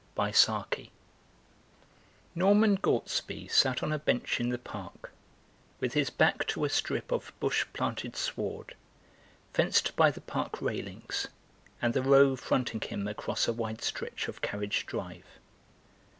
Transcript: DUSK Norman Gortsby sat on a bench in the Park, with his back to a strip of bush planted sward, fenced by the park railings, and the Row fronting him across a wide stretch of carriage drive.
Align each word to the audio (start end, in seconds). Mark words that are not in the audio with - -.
DUSK 0.15 0.89
Norman 2.33 2.75
Gortsby 2.77 3.47
sat 3.51 3.83
on 3.83 3.91
a 3.93 3.99
bench 3.99 4.39
in 4.39 4.49
the 4.49 4.57
Park, 4.57 5.11
with 5.79 5.93
his 5.93 6.09
back 6.09 6.47
to 6.47 6.65
a 6.65 6.69
strip 6.69 7.11
of 7.11 7.31
bush 7.39 7.67
planted 7.71 8.15
sward, 8.15 8.73
fenced 9.53 9.95
by 9.95 10.09
the 10.09 10.21
park 10.21 10.59
railings, 10.59 11.27
and 11.83 11.93
the 11.93 12.01
Row 12.01 12.35
fronting 12.35 12.81
him 12.81 13.07
across 13.07 13.47
a 13.47 13.53
wide 13.53 13.83
stretch 13.83 14.27
of 14.27 14.41
carriage 14.41 14.87
drive. 14.87 15.37